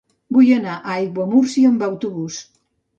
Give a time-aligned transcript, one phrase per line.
[0.37, 2.45] Vull anar a Aiguamúrcia amb autobús.